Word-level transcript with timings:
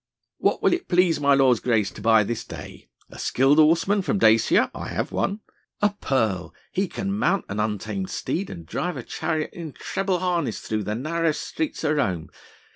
"What 0.39 0.63
will 0.63 0.73
it 0.73 0.87
please 0.87 1.19
my 1.19 1.35
lord's 1.35 1.59
grace 1.59 1.91
to 1.91 2.01
buy 2.01 2.23
this 2.23 2.43
day? 2.43 2.89
A 3.11 3.19
skilled 3.19 3.59
horseman 3.59 4.01
from 4.01 4.17
Dacia?... 4.17 4.71
I 4.73 4.87
have 4.87 5.11
one.... 5.11 5.41
A 5.79 5.91
pearl.... 6.01 6.55
He 6.71 6.87
can 6.87 7.13
mount 7.15 7.45
an 7.49 7.59
untamed 7.59 8.09
steed 8.09 8.49
and 8.49 8.65
drive 8.65 8.97
a 8.97 9.03
chariot 9.03 9.51
in 9.53 9.73
treble 9.73 10.17
harness 10.17 10.59
through 10.61 10.85
the 10.85 10.95
narrowest 10.95 11.43
streets 11.47 11.83
of 11.83 11.97
Rome.... 11.97 12.31